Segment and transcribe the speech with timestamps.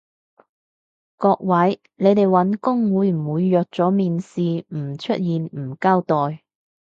[1.17, 6.41] 各位，你哋搵工會唔會約咗面試唔出現唔交代？